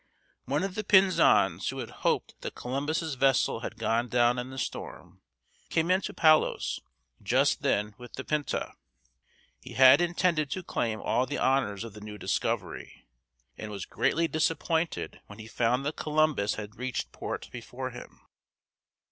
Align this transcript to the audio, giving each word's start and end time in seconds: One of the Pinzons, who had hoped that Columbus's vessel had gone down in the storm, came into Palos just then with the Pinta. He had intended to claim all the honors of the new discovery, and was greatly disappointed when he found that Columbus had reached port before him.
One 0.45 0.63
of 0.63 0.73
the 0.73 0.83
Pinzons, 0.83 1.69
who 1.69 1.77
had 1.77 1.91
hoped 2.01 2.33
that 2.41 2.55
Columbus's 2.55 3.13
vessel 3.13 3.59
had 3.59 3.77
gone 3.77 4.09
down 4.09 4.39
in 4.39 4.49
the 4.49 4.57
storm, 4.57 5.21
came 5.69 5.91
into 5.91 6.11
Palos 6.11 6.79
just 7.21 7.61
then 7.61 7.93
with 7.99 8.13
the 8.13 8.23
Pinta. 8.23 8.73
He 9.61 9.73
had 9.73 10.01
intended 10.01 10.49
to 10.49 10.63
claim 10.63 10.99
all 10.99 11.27
the 11.27 11.37
honors 11.37 11.83
of 11.83 11.93
the 11.93 12.01
new 12.01 12.17
discovery, 12.17 13.05
and 13.59 13.69
was 13.69 13.85
greatly 13.85 14.27
disappointed 14.27 15.21
when 15.27 15.37
he 15.37 15.45
found 15.47 15.85
that 15.85 15.97
Columbus 15.97 16.55
had 16.55 16.77
reached 16.79 17.11
port 17.11 17.49
before 17.51 17.91
him. 17.91 18.21